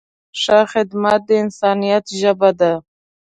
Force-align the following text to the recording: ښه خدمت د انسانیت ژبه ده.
ښه 0.41 0.59
خدمت 0.73 1.19
د 1.27 1.29
انسانیت 1.43 2.05
ژبه 2.19 2.49
ده. 2.59 2.73